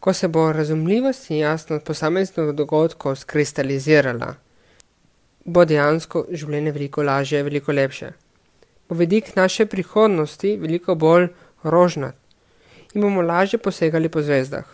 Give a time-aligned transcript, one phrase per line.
[0.00, 4.34] ko se bo razumljivost in jasnost posameznih dogodkov skristalizirala,
[5.44, 8.12] bo dejansko življenje veliko lažje, veliko lepše.
[8.88, 11.28] Bo vidik naše prihodnosti veliko bolj
[11.62, 12.16] rožnat
[12.94, 14.64] in bomo lažje posegali po zvezdah.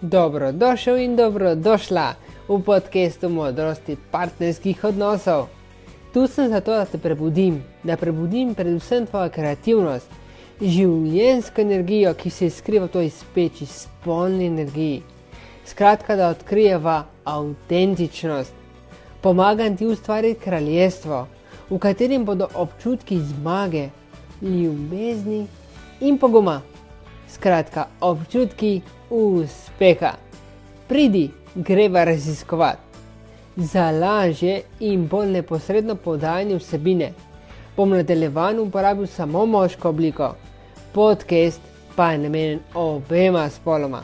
[0.00, 2.14] Dobrodošel in dobrodošla
[2.48, 5.48] v podkastu modrosti partnerskih odnosov.
[6.14, 10.12] Tu sem zato, da te prebudim, da prebudim predvsem tvojo kreativnost,
[10.60, 15.00] življensko energijo, ki se skriva v toj speči, spolni energiji.
[15.66, 18.54] Skratka, da odkrijeva avtentičnost.
[19.26, 21.24] Pomagam ti ustvariti kraljestvo,
[21.72, 23.88] v katerem bodo občutki zmage,
[24.38, 25.42] ljubezni
[25.98, 26.60] in poguma.
[27.26, 28.76] Skratka, občutki
[29.10, 30.14] uspeha.
[30.86, 32.93] Pridi, greva raziskovati
[33.56, 37.12] za lažje in bolj neposredno podajanje vsebine.
[37.76, 40.34] Bom nadaljevan uporabil samo moško obliko,
[40.92, 41.60] podcast
[41.96, 44.02] pa je namenjen obema spoloma.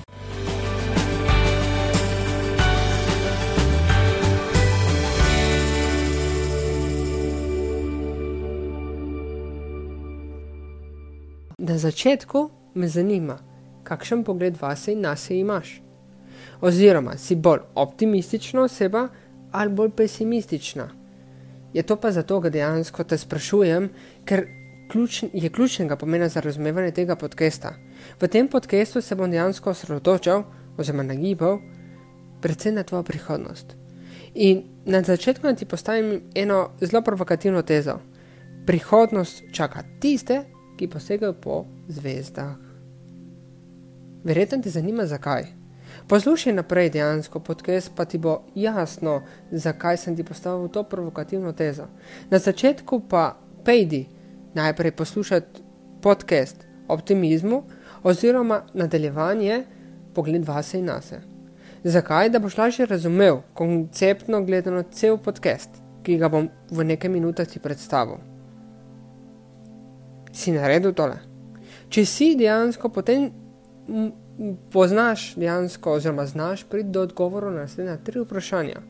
[11.59, 13.39] Na začetku me zanima,
[13.83, 15.81] kakšen pogled vase in nas imaš.
[16.61, 19.09] Oziroma, si bolj optimistična oseba
[19.53, 20.89] ali bolj pesimistična.
[21.73, 23.91] Je to pa zato, da dejansko te sprašujem,
[24.25, 24.47] ker
[24.91, 27.75] ključ, je ključnega pomena za razumevanje tega podcasta.
[28.21, 30.45] V tem podkastu se bom dejansko osredotočal
[30.79, 31.59] oziroma nagibal
[32.41, 33.77] predvsem na tvojo prihodnost.
[34.35, 37.99] In na začetku naj ti postavim eno zelo provokativno tezo.
[38.67, 40.45] Prihodnost čaka tiste,
[40.79, 42.57] ki posegajo po zvezdah.
[44.25, 45.60] Verjetno te zanima, zakaj.
[46.11, 51.85] Poslušaj naprej dejansko podcast, pa ti bo jasno, zakaj sem ti postavil to provokativno tezo.
[52.31, 54.09] Na začetku pa pejdi
[54.55, 55.63] najprej poslušati
[56.03, 57.63] podcast o optimizmu
[58.03, 59.63] oziroma nadaljevanje
[60.15, 61.21] pogled vase in nase.
[61.85, 62.31] Zakaj?
[62.31, 65.71] Da boš lažje razumel konceptno gledano cel podcast,
[66.03, 68.19] ki ga bom v nekaj minutah ti predstavil.
[70.33, 71.23] Si naredil tole?
[71.89, 73.31] Če si dejansko potem
[74.73, 78.81] poznaš dejansko, oziroma znaš priti do odgovorov na naslednja tri vprašanja.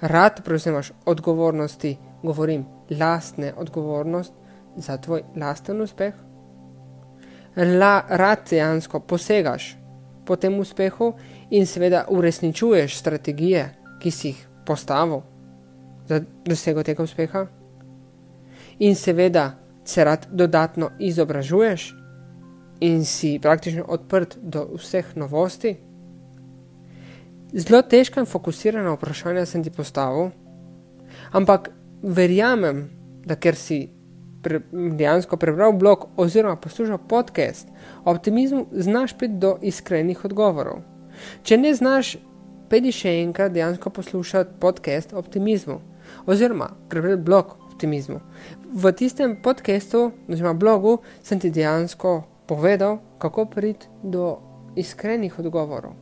[0.00, 2.64] Rad prevzemaš odgovornosti, govorim,
[3.00, 4.32] lastne odgovornost
[4.76, 6.14] za tvoj lasten uspeh.
[7.56, 9.76] La, rad dejansko posegaš
[10.26, 11.12] po tem uspehu
[11.50, 15.20] in seveda uresničuješ strategije, ki si jih postavil
[16.06, 17.46] za dosego tega uspeha.
[18.78, 19.50] In seveda
[19.84, 21.94] se rad dodatno izobražuješ
[22.80, 25.76] in si praktično odprt do vseh novosti?
[27.52, 30.30] Zelo težka in fokusirana vprašanja sem ti postavil,
[31.32, 31.70] ampak
[32.02, 32.88] verjamem,
[33.24, 33.88] da ker si
[34.42, 37.68] pre, dejansko prebral blog oziroma poslušal podcast
[38.04, 40.82] o optimizmu, znaš priti do iskrenih odgovorov.
[41.42, 42.16] Če ne znaš,
[42.68, 45.80] pedi še enkrat dejansko poslušati podcast o optimizmu
[46.26, 48.20] oziroma prebrati blog o optimizmu.
[48.72, 54.38] V tistem podkastu, oziroma blogu, sem ti dejansko povedal, kako priti do
[54.76, 55.92] iskrenih odgovorov.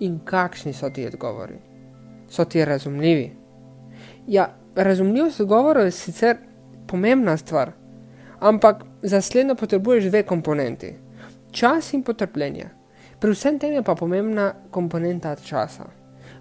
[0.00, 1.56] In kakšni so ti odgovori?
[2.28, 3.32] So ti razumljivi?
[4.26, 6.36] Ja, razumljivost odgovorov je sicer
[6.86, 7.72] pomembna stvar,
[8.40, 10.94] ampak za slednjo potrebuješ dve komponenti:
[11.50, 12.68] čas in potrpljenje.
[13.20, 15.86] Pri vsem tem je pa pomembna komponenta časa.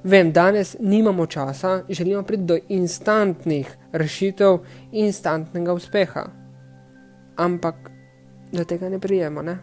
[0.03, 4.57] Vem, danes nimamo časa, želimo priti do instantnih rešitev,
[4.91, 6.25] instantnega uspeha.
[7.35, 7.94] Ampak
[8.57, 9.57] do tega ne prijemo, ne?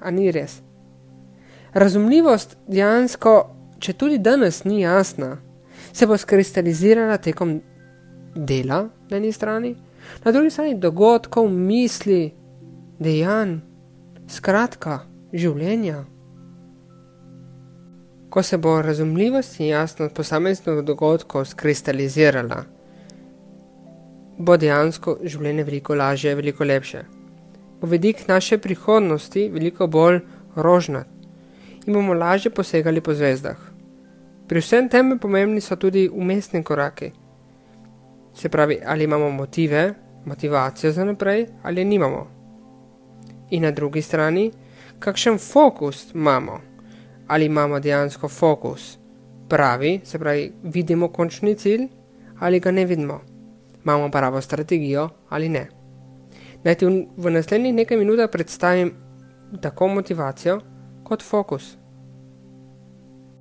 [0.00, 0.60] A ni res.
[1.74, 3.34] Razumljivost dejansko,
[3.82, 5.36] če tudi danes ni jasna,
[5.92, 7.56] se bo skristalizirala tekom
[8.34, 9.74] dela na eni strani,
[10.24, 12.32] na drugi strani dogodkov, misli,
[12.98, 13.58] dejanj,
[14.30, 15.00] skratka,
[15.32, 16.04] življenja.
[18.30, 22.64] Ko se bo razumljivost in jasnost posameznih dogodkov skristalizirala,
[24.38, 27.04] bo dejansko življenje veliko lažje, veliko lepše
[27.84, 30.20] bo vidik naše prihodnosti veliko bolj
[30.56, 31.06] rožnat
[31.86, 33.58] in bomo lažje posegali po zvezdah.
[34.48, 37.10] Pri vsem tem pomembni so tudi umestni koraki.
[38.34, 39.94] Se pravi, ali imamo motive,
[40.24, 42.26] motivacijo za naprej, ali nimamo.
[43.50, 44.50] In na drugi strani,
[44.98, 46.60] kakšen fokus imamo.
[47.28, 48.98] Ali imamo dejansko fokus
[49.48, 51.88] pravi, se pravi, vidimo končni cilj,
[52.40, 53.20] ali ga ne vidimo.
[53.84, 55.83] Imamo pravo strategijo ali ne.
[56.64, 58.94] Naj ti v naslednjih nekaj minutah predstavim
[59.60, 60.60] tako motivacijo
[61.04, 61.76] kot fokus.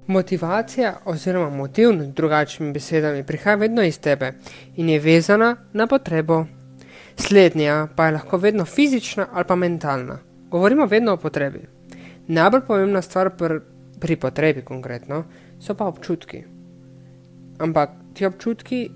[0.08, 4.34] Motivacija oziroma motiv, drugačnimi besedami, prihaja vedno iz tebe
[4.76, 6.46] in je vezana na potrebo.
[7.16, 10.20] Slednja pa je lahko vedno fizična ali pa mentalna.
[10.50, 11.62] Govorimo vedno o potrebi.
[12.28, 13.60] Najbolj pomembna stvar pr,
[14.00, 15.24] pri potrebi, konkretno,
[15.60, 16.44] so pa občutki.
[17.60, 18.90] Ampak ti občutki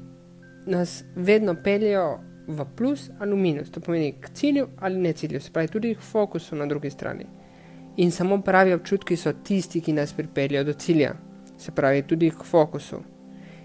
[0.65, 5.39] nas vedno peljejo v plus ali v minus, to pomeni k cilju ali ne cilju,
[5.39, 7.25] se pravi tudi k fokusu na drugi strani.
[7.97, 11.15] In samo pravi občutki so tisti, ki nas pripeljejo do cilja,
[11.57, 13.01] se pravi tudi k fokusu.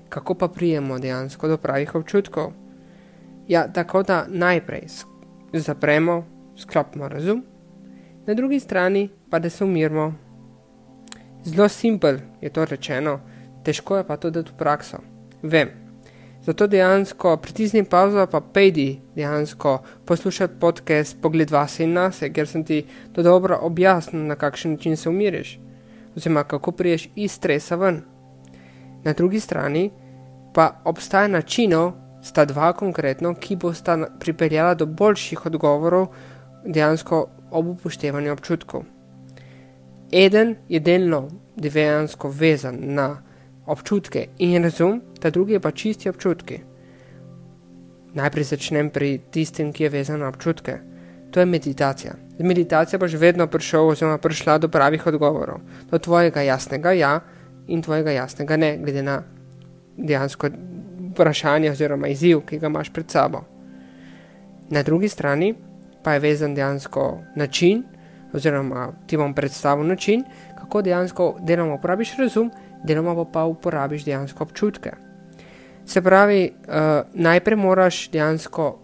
[0.08, 2.52] Kako pa prijemo dejansko do pravih občutkov?
[3.48, 4.86] Ja, tako da najprej
[5.52, 6.24] zapremo,
[6.56, 7.44] sklopimo razum,
[8.26, 10.14] na drugi strani pa da se umirimo.
[11.44, 13.20] Zelo simpel je to rečeno,
[13.64, 14.98] težko je pa to dati v prakso.
[15.42, 15.81] Vem.
[16.42, 22.64] Zato dejansko pritisni pauzo, pa pejdi dejansko poslušati podcast Pogled vas in nas, ker sem
[22.64, 25.58] ti to dobro objasnil, na kakšen način se umiriš,
[26.16, 28.02] oziroma kako priješ iz stresa ven.
[29.04, 29.90] Na drugi strani
[30.54, 31.92] pa obstaja načinov,
[32.22, 36.06] sta dva konkretno, ki bosta pripeljala do boljših odgovorov
[36.64, 38.82] dejansko ob upoštevanju občutkov.
[40.12, 43.22] Eden je delno dejansko vezan na
[43.66, 46.60] občutke in razum, ta drugi pa čisti občutki.
[48.14, 50.78] Najprej začnem pri tistem, ki je vezan na občutke.
[51.32, 52.12] To je meditacija.
[52.38, 55.60] Z meditacijo boš vedno prišel oziroma prišla do pravih odgovorov,
[55.90, 57.20] do tvojega jasnega ja
[57.68, 59.22] in tvojega jasnega ne, glede na
[59.96, 60.48] dejansko
[61.12, 63.44] vprašanje oziroma izziv, ki ga imaš pred sabo.
[64.70, 65.54] Na drugi strani
[66.02, 67.82] pa je vezan dejansko način,
[68.32, 70.24] oziroma ti bom predstavil način,
[70.58, 72.50] kako dejansko deloma uporabiš razum,
[72.84, 74.92] deloma pa uporabiš dejansko občutke.
[75.86, 76.74] Se pravi, uh,
[77.14, 78.78] najprej moraš dejansko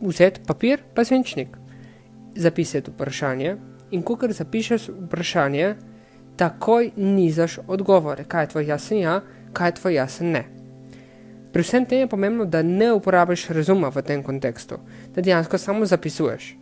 [0.00, 1.56] vzeti papir, pa svinčnik,
[2.36, 3.56] zapisati vprašanje
[3.90, 5.74] in ko kar zapišeš vprašanje,
[6.36, 9.20] takoj nizaš odgovore, kaj je tvoj jasen ja,
[9.52, 10.44] kaj je tvoj jasen ne.
[11.52, 14.76] Pri vsem tem je pomembno, da ne uporabiš razuma v tem kontekstu,
[15.14, 16.56] da dejansko samo zapisuješ.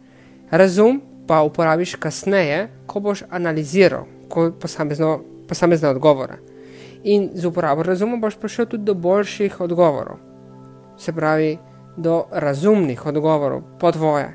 [0.50, 4.04] Razum pa uporabiš kasneje, ko boš analiziral
[4.60, 6.38] posamezno, posamezne odgovore.
[7.04, 10.16] In z uporabo razuma boš prišel tudi do boljših odgovorov,
[10.98, 11.58] se pravi,
[11.96, 14.34] do razumnih odgovorov, po tvoje.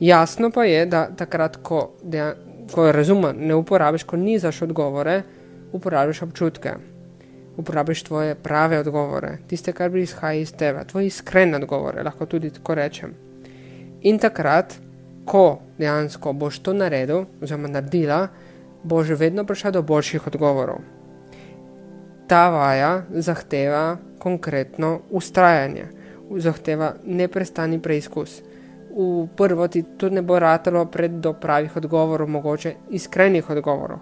[0.00, 1.94] Jasno pa je, da takrat, ko,
[2.74, 5.22] ko razuma ne uporabiš, ko nizaš odgovore,
[5.72, 6.74] uporabiš občutke
[7.56, 12.50] uporabiš tvoje prave odgovore, tiste, kar bi izhajalo iz tebe, tvoje iskrene odgovore, lahko tudi
[12.50, 13.14] tako rečem.
[14.02, 14.74] In takrat,
[15.24, 18.28] ko dejansko boš to naredil, oziroma naredila,
[18.82, 20.78] boš vedno prišel do boljših odgovorov.
[22.26, 25.86] Ta vaja zahteva konkretno ustrajanje,
[26.36, 28.42] zahteva neprestani preizkus.
[28.96, 33.98] V prvo ti tudi ne bo ratalo pred do pravih odgovorov, mogoče iskrenih odgovorov.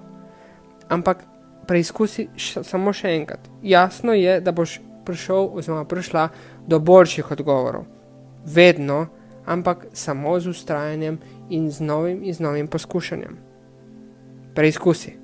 [0.89, 1.25] Ampak
[1.67, 2.29] preizkusi
[2.63, 3.49] samo še enkrat.
[3.63, 6.29] Jasno je, da boš prišel oziroma prišla
[6.67, 7.85] do boljših odgovorov.
[8.47, 9.07] Vedno,
[9.47, 11.19] ampak samo z ustrajanjem
[11.51, 13.37] in z novim in z novim poskušanjem.
[14.55, 15.24] Preizkusi.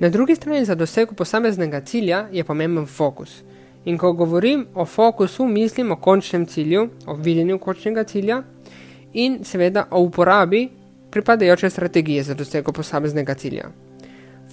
[0.00, 3.42] Na drugi strani za dosego posameznega cilja je pomemben fokus.
[3.84, 8.42] In ko govorim o fokusu, mislim o končnem cilju, o videnju končnega cilja
[9.12, 10.68] in seveda o uporabi
[11.10, 13.68] pripadajoče strategije za dosego posameznega cilja.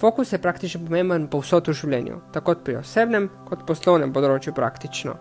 [0.00, 5.14] Fokus je praktično pomemben povsod v življenju, tako pri osebnem kot poslovnem področju praktično.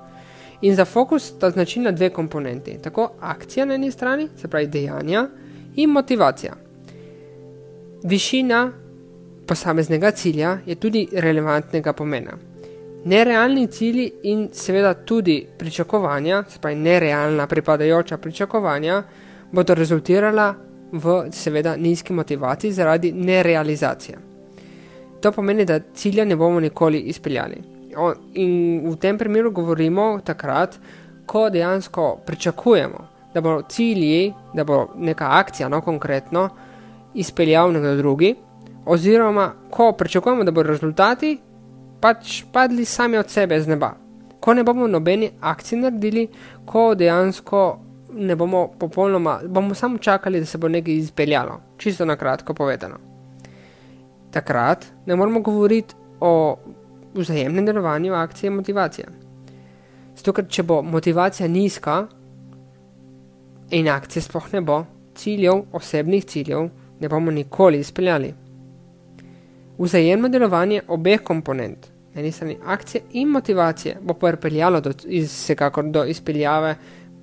[0.62, 5.28] In za fokus sta značilna dve komponenti, tako akcija na eni strani, se pravi dejanja,
[5.76, 6.54] in motivacija.
[8.04, 8.87] Višina
[9.48, 12.38] posameznega cilja je tudi relevantnega pomena.
[13.06, 19.04] Nerealni cilji in seveda tudi pričakovanja, se pravi nerealna pripadajoča pričakovanja,
[19.52, 20.56] bodo rezultirala
[20.92, 24.18] v seveda nizki motivaciji zaradi nerealizacije.
[25.22, 27.62] To pomeni, da cilja ne bomo nikoli izpeljali.
[28.34, 30.80] In v tem primeru govorimo takrat,
[31.26, 36.50] ko dejansko pričakujemo, da bodo cilji, da bo neka akcija, no konkretno,
[37.14, 38.36] izpeljal nekdo drugi,
[38.88, 41.38] oziroma ko pričakujemo, da bodo rezultati
[42.02, 43.92] pač padli sami od sebe z neba.
[44.40, 46.28] Ko ne bomo nobeni akciji naredili,
[46.66, 47.80] ko dejansko
[48.14, 53.08] ne bomo popolnoma, bomo samo čakali, da se bo nekaj izpeljalo, čisto na kratko povedano
[54.38, 56.58] takrat ne moramo govoriti o
[57.14, 59.08] vzajemnem delovanju akcije motivacije.
[60.18, 61.98] Zato, ker če bo motivacija nizka
[63.72, 64.84] in akcije sploh ne bo,
[65.16, 68.34] ciljev, osebnih ciljev, ne bomo nikoli izpeljali.
[69.78, 75.52] Vzajemno delovanje obeh komponent, eni strani akcije in motivacije, bo pripeljalo do, iz,
[75.92, 76.76] do izpeljave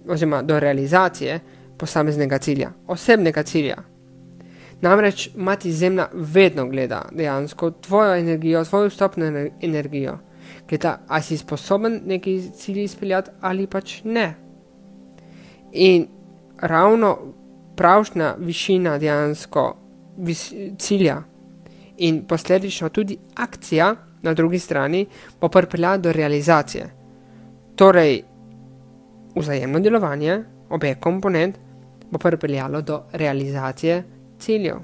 [0.09, 1.41] oziroma do realizacije
[1.79, 3.77] posameznega cilja, osebnega cilja,
[4.85, 9.25] Namreč mati zemlja vedno gleda dejansko tvojo energijo, svojo vstopno
[9.61, 10.19] energijo.
[10.69, 14.35] Gleda, ali si sposoben neki cilj izpeljati ali pač ne.
[15.73, 16.07] In
[16.61, 17.19] ravno
[17.77, 19.77] pravšna višina dejansko
[20.19, 21.23] vis cilja
[21.99, 25.07] in posledično tudi akcija na drugi strani
[25.41, 26.91] bo pripeljala do realizacije.
[27.77, 28.23] Torej,
[29.37, 31.59] vzajemno delovanje obeh komponent
[32.11, 34.03] bo pripeljalo do realizacije
[34.39, 34.77] ciljev.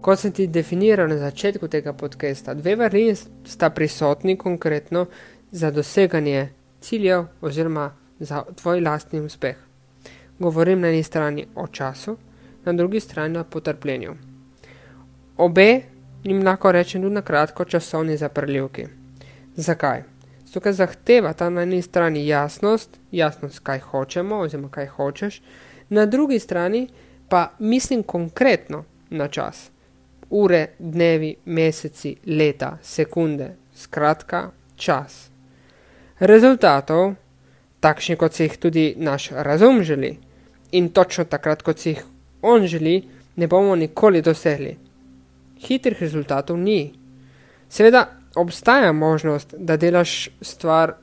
[0.00, 5.06] Kot sem ti definiral na začetku tega podcasta, dve vrlini sta prisotni konkretno
[5.50, 6.48] za doseganje
[6.80, 9.56] ciljev oziroma za tvoj lastni uspeh.
[10.38, 12.16] Govorim na eni strani o času,
[12.64, 14.14] na drugi strani o potrpljenju.
[15.36, 15.82] Obe
[16.24, 18.86] jim lahko rečem tudi na kratko časovni zaprljivki.
[19.56, 20.02] Zakaj?
[20.46, 25.40] Zato, ker zahteva ta na eni strani jasnost, jasnost, kaj hočemo oziroma kaj hočeš,
[25.88, 26.88] na drugi strani
[27.28, 29.70] pa mislim konkretno na čas.
[30.30, 35.28] Ure, dnevi, meseci, leta, sekunde, skratka, čas.
[36.18, 37.14] Rezultatov,
[37.80, 40.16] takšni kot si jih tudi naš razum želi,
[40.72, 42.02] in točno takrat, kot si jih
[42.42, 43.02] on želi,
[43.36, 44.76] ne bomo nikoli dosegli.
[45.60, 46.94] Hitrih rezultatov ni.
[47.68, 50.94] Seveda obstaja možnost, da delaš stvar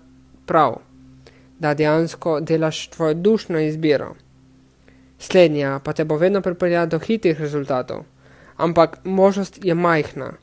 [0.46, 0.78] prav,
[1.60, 4.16] da dejansko delaš tvojo dušno izbiro.
[5.20, 8.04] Slednja pa te bo vedno pripeljala do hitrih rezultatov,
[8.58, 10.34] ampak možnost je majhna.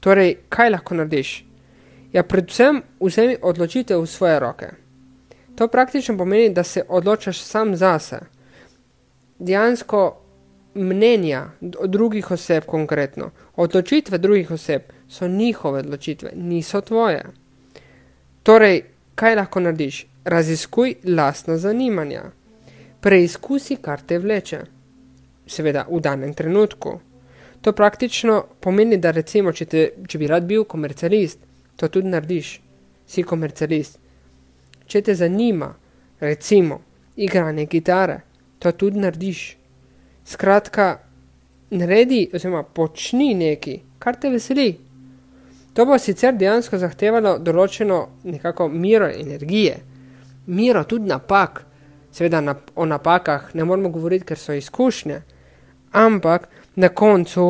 [0.00, 1.44] Torej, kaj lahko narediš?
[2.12, 4.68] Ja, predvsem vzemi odločitev v svoje roke.
[5.56, 8.20] To praktično pomeni, da se odločaš sam zase.
[9.38, 10.20] Dejansko
[10.74, 17.24] mnenja drugih oseb konkretno, odločitve drugih oseb so njihove odločitve, niso tvoje.
[18.42, 18.82] Torej,
[19.14, 20.06] kaj lahko narediš?
[20.24, 22.22] Raziskuj lastna zanimanja.
[23.00, 24.60] Preizkusi, kar te vleče.
[25.46, 26.98] Seveda, v danem trenutku.
[27.60, 31.38] To praktično pomeni, da recimo, če, te, če bi rad bil komercialist,
[31.76, 32.60] to tudi narediš.
[33.06, 33.98] Si komercialist.
[34.86, 35.70] Če te zanima,
[36.20, 36.80] recimo,
[37.16, 38.18] igranje kitare,
[38.58, 39.44] to tudi narediš.
[40.24, 40.88] Skratka,
[41.74, 44.72] naredi oziroma počni nekaj, kar te veseli.
[45.74, 49.78] To bo sicer dejansko zahtevalo določeno nekako miro energije,
[50.46, 51.64] miro tudi napak.
[52.14, 55.16] Seveda na, o napakah ne moramo govoriti, ker so izkušnje,
[55.98, 56.46] ampak
[56.78, 57.46] na koncu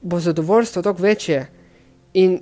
[0.00, 1.42] bo zadovoljstvo toliko večje
[2.14, 2.38] in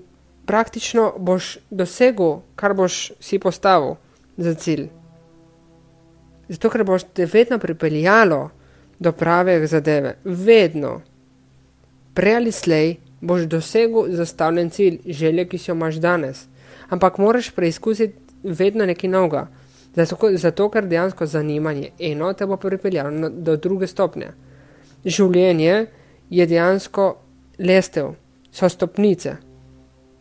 [0.46, 3.96] praktično boš dosegel, kar boš si postavil
[4.36, 4.86] za cilj.
[6.48, 8.50] Zato, ker boš te vedno pripeljalo
[9.02, 10.16] do prave zadeve.
[10.24, 11.00] Vedno,
[12.14, 16.46] prej ali slej, boš dosegel zastavljen cilj, želje, ki si jo imaš danes.
[16.88, 19.46] Ampak moraš preizkusiti vedno nekaj novega.
[19.94, 24.32] Zato, zato, ker dejansko zanimanje eno te bo pripeljalo do druge stopnje.
[25.04, 25.86] Življenje
[26.30, 27.08] je dejansko
[27.58, 28.14] lestev,
[28.52, 29.36] so stopnice.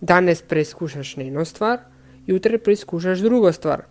[0.02, 1.80] Danes preizkušaš eno stvar,
[2.28, 3.86] jutri preizkušaš drugo stvar.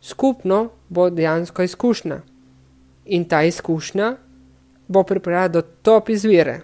[0.00, 2.20] Skupno bo dejansko izkušnja
[3.08, 4.16] in ta izkušnja
[4.88, 6.60] bo pripeljala do top izvire.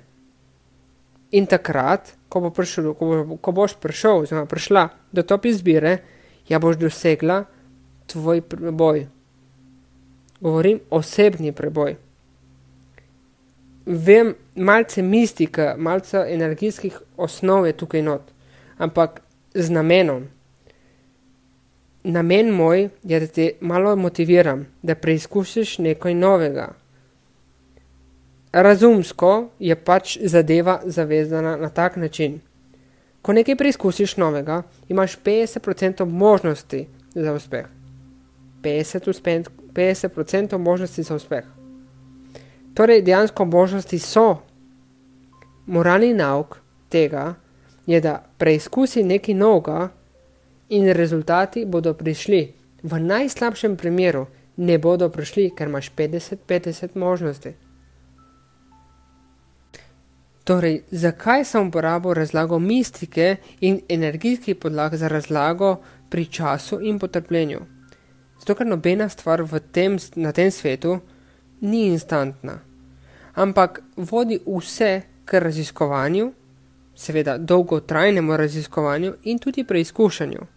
[1.30, 5.98] In takrat, ko, bo prišel, ko, bo, ko boš prišel, oziroma prišla do top izbire,
[6.48, 7.44] ja boš dosegla
[8.06, 9.06] tvoj preboj.
[10.40, 11.96] Govorim osebni preboj.
[13.86, 18.30] Vem, malce mistika, malce energijskih osnov je tukaj not,
[18.78, 19.20] ampak
[19.54, 20.28] z namenom
[22.04, 26.72] namen moj je, da te malo motiviram, da preizkusiš nekaj novega.
[28.52, 32.40] Razumsko je pač zadeva zavezana na tak način.
[33.22, 37.66] Ko nekaj preizkusiš novega, imaš 50% možnosti za uspeh.
[38.62, 41.44] 50%, 50 možnosti za uspeh.
[42.74, 44.36] Torej, dejansko možnosti so.
[45.66, 46.58] Moralni nauk
[46.88, 47.34] tega
[47.86, 49.88] je, da preizkusi nekaj novega,
[50.68, 52.52] in rezultati bodo prišli.
[52.82, 57.54] V najslabšem primeru ne bodo prišli, ker imaš 50-50 možnosti.
[60.44, 65.76] Torej, zakaj sem uporabil razlago mistike in energijski podlag za razlago
[66.10, 67.60] pri času in potrpljenju?
[68.38, 69.42] Zato, ker nobena stvar
[69.72, 70.98] tem, na tem svetu
[71.60, 72.58] ni instantna,
[73.34, 76.32] ampak vodi vse k raziskovanju,
[76.94, 80.53] seveda dolgotrajnemu raziskovanju in tudi preizkušanju.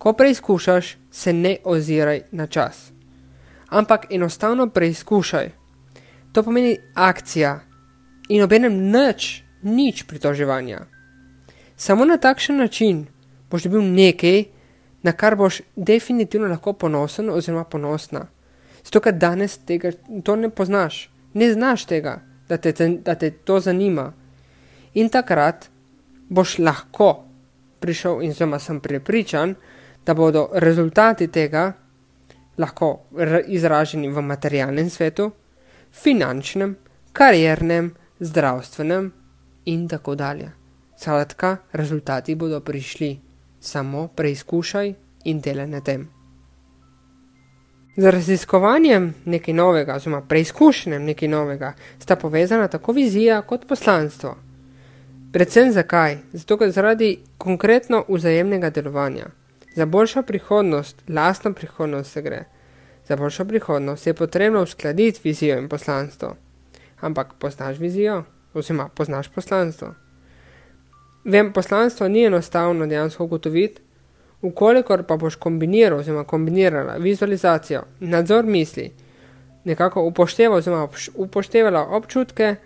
[0.00, 2.92] Ko preizkušaš, se ne oziraj na čas.
[3.68, 5.50] Ampak enostavno preizkušaj.
[6.32, 7.60] To pomeni akcija
[8.28, 10.86] in obenem nič, nič pritoževanja.
[11.76, 13.06] Samo na takšen način
[13.50, 14.44] boš dobil nekaj,
[15.02, 18.26] na kar boš definitivno lahko ponosen oziroma ponosna.
[18.84, 19.92] Zato, ker danes tega
[20.24, 22.72] to ne poznaš, ne znaš tega, da te,
[23.04, 24.12] da te to zanima.
[24.94, 25.68] In takrat
[26.28, 27.10] boš lahko
[27.80, 29.54] prišel in zelo sem prepričan,
[30.06, 31.72] da bodo rezultati tega
[32.58, 33.00] lahko
[33.46, 35.30] izraženi v materialnem svetu,
[35.92, 36.76] finančnem,
[37.12, 39.12] kariernem, zdravstvenem
[39.64, 40.52] in tako dalje.
[41.00, 43.18] Skratka, rezultati bodo prišli,
[43.60, 46.08] samo preizkušaj in delaj na tem.
[47.96, 54.36] Z raziskovanjem nekaj novega, oziroma preizkušnjem nekaj novega, sta povezana tako vizija kot poslanstvo.
[55.32, 56.18] Predvsem zakaj?
[56.32, 59.26] Zato, ker zaradi konkretno vzajemnega delovanja.
[59.74, 62.44] Za boljšo prihodnost, lastno prihodnost se gre.
[63.08, 66.36] Za boljšo prihodnost je potrebno uskladiti vizijo in poslanstvo.
[67.00, 68.24] Ampak poznaš vizijo,
[68.54, 69.94] oziroma poznaš poslanstvo.
[71.24, 73.82] Vem, poslanstvo ni enostavno dejansko ugotoviti,
[74.42, 78.92] ukolikor pa boš kombiniral, oziroma kombinirala vizualizacijo, nadzor misli,
[79.64, 82.56] nekako upošteval, oziroma upoštevala občutke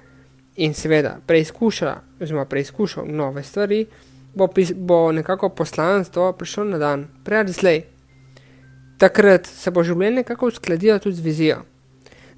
[0.57, 3.87] in seveda preizkušala, oziroma preizkušal nove stvari,
[4.35, 7.85] bo, bo nekako poslanstvo prišlo na dan, prej ali slej.
[8.99, 11.63] Takrat se bo življenje nekako uskladilo tudi z vizijo.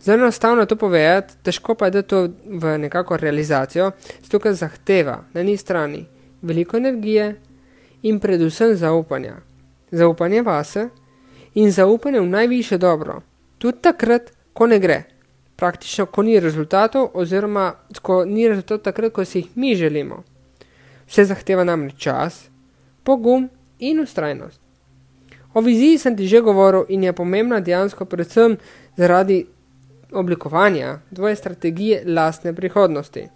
[0.01, 3.91] Zelo enostavno je to povedati, težko pa je da to v nekako realizacijo,
[4.23, 6.05] zato ker zahteva na eni strani
[6.43, 7.41] veliko energije
[8.03, 9.37] in predvsem zaupanja.
[9.91, 10.89] Zaupanje vase
[11.55, 13.21] in zaupanje v najviše dobro,
[13.59, 15.03] tudi takrat, ko ne gre.
[15.57, 17.73] Praktično, ko ni rezultatov, oziroma
[18.03, 20.23] ko ni rezultatov takrat, ko si jih mi želimo.
[21.07, 22.51] Vse zahteva namreč čas,
[23.05, 23.49] pogum
[23.79, 24.61] in ustrajnost.
[25.55, 28.57] O viziji sem ti že govoril in je pomembna dejansko predvsem
[28.97, 29.47] zaradi
[30.13, 33.29] oblikovanja tvoje strategije lastne prihodnosti.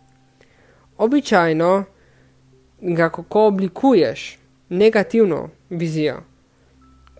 [0.98, 1.84] Običajno,
[2.80, 6.16] ga kako oblikuješ negativno vizijo,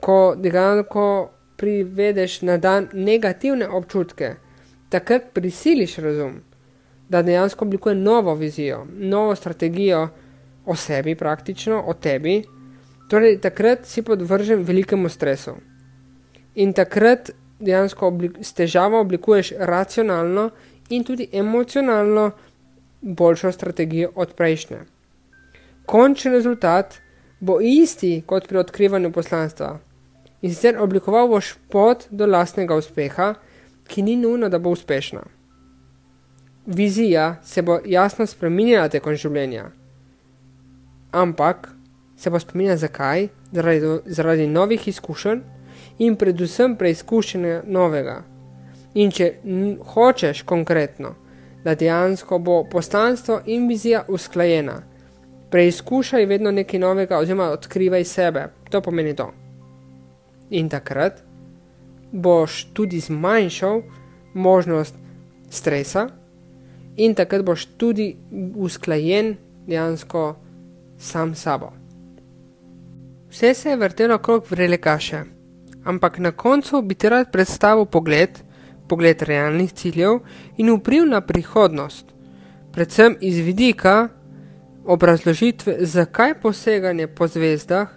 [0.01, 4.35] ko dejansko privedeš na dan negativne občutke,
[4.89, 6.41] takrat prisiliš razum,
[7.09, 10.09] da dejansko oblikuje novo vizijo, novo strategijo
[10.65, 12.43] o sebi, praktično o tebi.
[13.11, 15.57] Torej, takrat si podvržen velikemu stresu.
[16.55, 20.51] In takrat dejansko oblik s težavo oblikuješ racionalno
[20.91, 22.31] in tudi emocionalno
[23.01, 24.79] boljšo strategijo od prejšnje.
[25.87, 27.01] Končni rezultat
[27.41, 29.79] bo isti kot pri odkrivanju poslanstva.
[30.43, 33.35] In sicer oblikoval boš pot do lastnega uspeha,
[33.89, 35.23] ki ni nujno, da bo uspešna.
[36.67, 39.71] Vizija se bo jasno spremenila tekom življenja,
[41.13, 41.69] ampak
[42.17, 43.29] se bo spremenila zakaj?
[43.53, 45.41] Zaradi, zaradi novih izkušenj
[45.99, 48.23] in predvsem preizkušanja novega.
[48.95, 49.33] In če
[49.95, 51.15] hočeš konkretno,
[51.65, 54.81] da dejansko bo poslanstvo in vizija usklajena,
[55.51, 59.31] preizkušaj vedno nekaj novega, oziroma odkrivaj sebe, to pomeni to.
[60.51, 61.23] In takrat
[62.13, 63.83] boš tudi zmanjšal
[64.35, 64.95] možnost
[65.51, 66.09] stresa,
[66.97, 68.17] in takrat boš tudi
[68.57, 70.37] usklajen dejansko
[71.01, 71.73] sam sabo.
[73.31, 75.25] Vse se je vrtelo okrog vrele kaše
[75.85, 78.31] ampak na koncu bi ti rad predstavil pogled,
[78.89, 80.21] pogled realnih ciljev
[80.57, 82.07] in vpliv na prihodnost,
[82.73, 84.09] predvsem iz vidika
[84.85, 87.89] obrazložitve, zakaj poseganje po zvezdah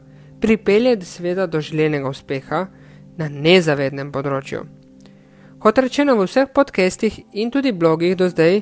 [0.41, 2.67] pripelje sveda do željenega uspeha
[3.17, 4.65] na nezavednem področju.
[5.59, 8.61] Kot rečeno v vseh podcestih in tudi blogih do zdaj,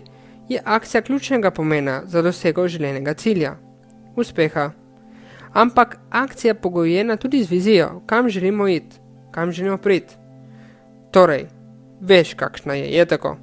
[0.49, 3.55] je akcija ključnega pomena za dosego željenega cilja-
[4.15, 4.71] uspeha.
[5.53, 10.15] Ampak akcija je pogojena tudi z vizijo, kam želimo iti kam želimo priti.
[11.11, 11.45] Torej,
[12.01, 13.37] veš, kakšna je, je tako.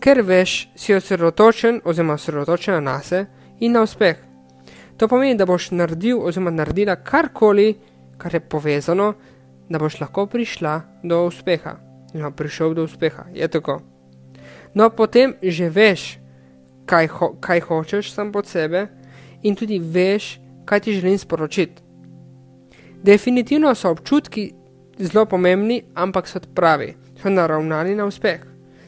[0.00, 3.26] Ker veš, si osredotočen oziroma osredotočen na sebe
[3.60, 4.16] in na uspeh.
[4.96, 7.74] To pomeni, da boš naredil oziroma naredila karkoli,
[8.18, 9.14] kar je povezano,
[9.68, 11.76] da boš lahko prišla do uspeha.
[12.14, 13.80] Oziroma prišel do uspeha, je tako.
[14.74, 16.18] No, potem že veš,
[16.86, 18.86] kaj, ho kaj hočeš sam pod sebe
[19.42, 21.82] in tudi veš, kaj ti želim sporočiti.
[23.02, 24.52] Definitivno so občutki
[24.98, 28.40] zelo pomembni, ampak so pravi, so naravnani na uspeh,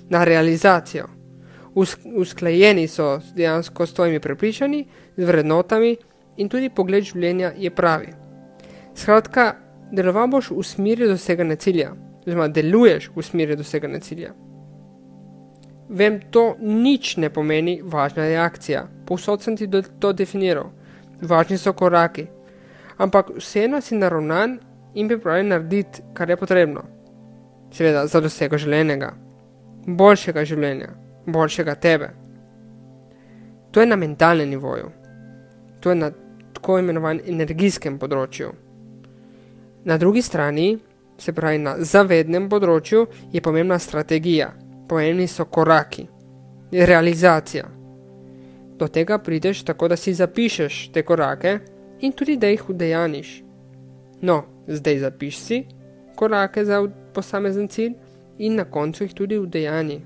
[0.09, 1.07] na realizacijo.
[1.75, 4.87] Us usklajeni so dejansko s tvojimi prepričanji,
[5.17, 5.97] z vrednotami
[6.37, 8.13] in tudi pogled življenja je pravi.
[8.95, 9.55] Skratka,
[9.93, 11.93] deloval boš v smeri doseganja cilja,
[12.27, 14.35] oziroma deluješ v smeri doseganja cilja.
[15.91, 19.67] Vem, to nič ne pomeni važna reakcija, povsod sem ti
[19.99, 20.71] to definiral,
[21.23, 22.29] važni so koraki,
[22.99, 24.59] ampak vseeno si naravnan
[24.95, 26.85] in pripravljen narediti, kar je potrebno.
[27.75, 29.11] Seveda, za dosego željenega,
[29.87, 30.95] boljšega življenja,
[31.27, 32.11] boljšega tebe.
[33.71, 34.91] To je na mentalnem nivoju,
[35.81, 36.11] to je na
[36.55, 38.55] tako imenovanem energijskem področju.
[39.85, 40.79] Na drugi strani,
[41.19, 44.53] se pravi na zavednem področju, je pomembna strategija,
[44.91, 46.07] pomembni so koraki,
[46.73, 47.65] realizacija.
[48.79, 51.59] Do tega prideš tako, da si zapišeš te korake
[52.01, 53.43] in tudi da jih udejaniš.
[54.21, 55.65] No, zdaj zapiši si
[56.17, 56.83] korake za
[57.15, 57.95] posamezen cilj
[58.39, 60.01] in na koncu jih tudi vdejani.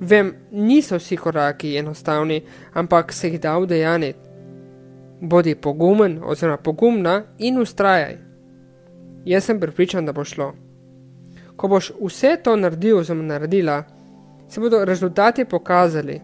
[0.00, 2.42] Vem, niso vsi koraki enostavni,
[2.72, 4.18] ampak se jih da vdejaniti.
[5.20, 8.18] Bodi pogumen oziroma pogumna in ustrajaj.
[9.24, 10.52] Jaz sem pripričan, da bo šlo.
[11.56, 13.82] Ko boš vse to naredil oziroma naredila,
[14.48, 16.20] se bodo rezultati pokazali.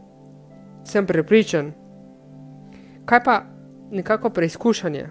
[0.84, 1.72] Sem pripričan.
[3.04, 3.42] Kaj pa
[3.90, 5.06] nekako preizkušanje,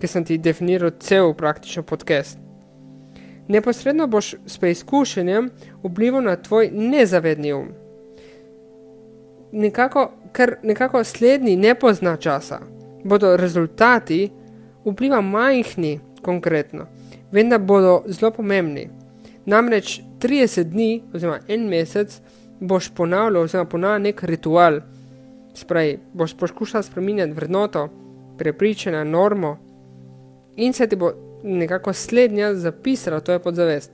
[0.00, 2.38] ki sem ti definiral cel praktičen podcast?
[3.48, 5.50] Neposredno boš s preizkušanjem
[5.82, 7.68] vplival na tvoj nezavedni um.
[9.52, 12.60] Nekako, ker nekako slednji ne pozna časa,
[13.04, 14.30] bodo rezultati
[14.84, 16.86] vpliva majhni konkretno,
[17.32, 18.88] vendar bodo zelo pomembni.
[19.46, 22.20] Namreč 30 dni oziroma en mesec
[22.60, 24.80] boš ponavljal oziroma ponavljal nek ritual,
[25.54, 27.88] spravi, boš poskušal spremenjati vrednoto,
[28.38, 29.58] prepričanja, normo
[30.56, 33.90] in se ti bo nekako slednja zapisala, to je podzavest.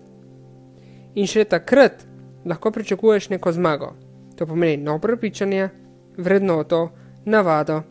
[1.15, 2.05] In še takrat
[2.45, 3.93] lahko pričakuješ neko zmago.
[4.37, 5.69] To pomeni novo prepričanje,
[6.17, 6.91] vrednoto,
[7.25, 7.83] navado.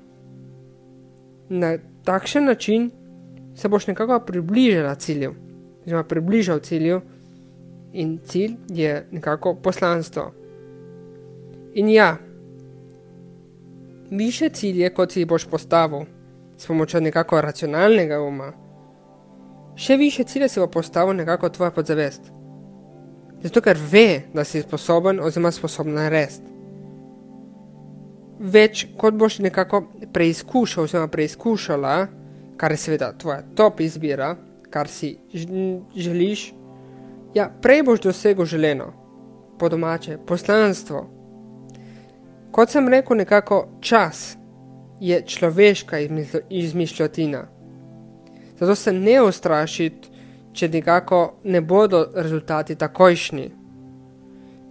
[1.50, 2.92] Na takšen način
[3.56, 5.34] se boš nekako približala cilju,
[5.86, 7.02] oziroma približal cilju,
[7.94, 10.34] in cilj je nekako poslanstvo.
[11.74, 12.18] In ja,
[14.10, 16.06] više cilje, kot si boš postavil,
[16.58, 18.52] s pomočjo nekako racionalnega uma,
[19.76, 22.32] še više cilje si bo postavil nekako tvoja podzavest.
[23.44, 26.54] Zato, ker ve, da si sposoben oziroma sposobna narediti.
[28.40, 32.08] Več kot boš nekako preizkušal oziroma preizkušala,
[32.58, 34.36] kar je seveda tvoja top izbira,
[34.70, 35.18] kar si
[35.96, 36.52] želiš,
[37.34, 38.94] ja, prej boš dosegel želeno,
[39.60, 41.06] po domače, poslanstvo.
[42.52, 44.38] Kot sem rekel, nekako čas
[45.00, 45.98] je človeška
[46.50, 47.48] izmišljotina.
[48.60, 50.10] Zato se ne ustrašiti,
[50.54, 53.52] če nekako ne bodo rezultati takojšnji.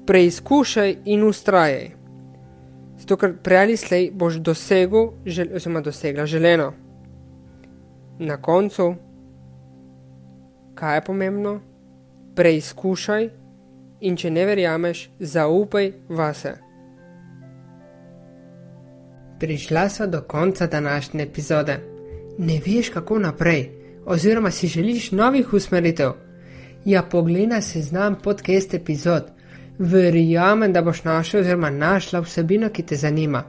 [0.07, 1.91] Preizkušaj in ustrajaj.
[2.99, 6.73] Zato, ker prej ali slej boš dosegel, žel, oziroma dosegla želeno.
[8.19, 8.95] Na koncu,
[10.75, 11.61] kaj je pomembno?
[12.37, 13.29] Preizkušaj
[14.01, 16.53] in če ne verjameš, zaupaj vase.
[19.41, 21.79] Prišla so do konca današnje epizode.
[22.39, 23.71] Ne veš, kako naprej,
[24.05, 26.13] oziroma si želiš novih usmeritev.
[26.85, 29.33] Ja, poglej se znam podcast epizod.
[29.79, 33.45] Verjamem, da boš našel oziroma našla vsebino, ki te zanima.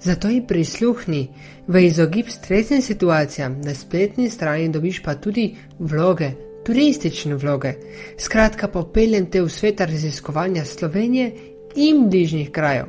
[0.00, 1.28] Zato ji prisluhni,
[1.66, 6.30] v izogib stresnim situacijam, na spletni strani dobiš pa tudi vloge,
[6.64, 7.74] turistične vloge.
[8.18, 11.32] Skratka, popeljem te v svet raziskovanja Slovenije
[11.76, 12.86] in bližnjih krajev.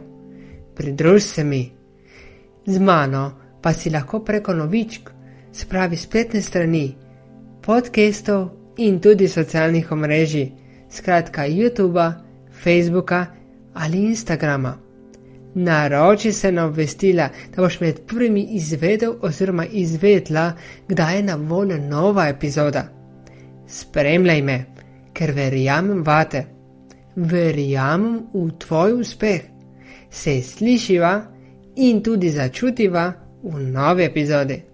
[0.75, 1.71] Pridruž se mi.
[2.65, 3.31] Z mano
[3.61, 5.09] pa si lahko preko novičk,
[5.51, 6.95] spravi spletne strani,
[7.61, 10.51] podcastov in tudi socialnih omrežij,
[10.91, 12.13] skratka YouTube,
[12.63, 13.25] Facebooka
[13.73, 14.77] ali Instagrama.
[15.55, 20.53] Naroči se na obvestila, da boš med prvimi izvedel oziroma izvedla,
[20.87, 23.02] kdaj je na voljo nova epizoda.
[23.73, 24.57] Spremljaj me,
[25.13, 26.45] ker verjamem vate,
[27.15, 29.49] verjamem v tvoj uspeh.
[30.13, 31.13] Se slišiva?
[31.75, 34.72] in tudi začutiva v novi epizodi.